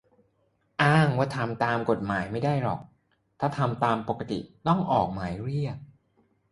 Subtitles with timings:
[0.83, 2.81] อ้างว่าทำตามกฎหมายไม่ได้หรอก
[3.39, 5.77] ถ้าทำตามปกติต้องออกหมายเรียก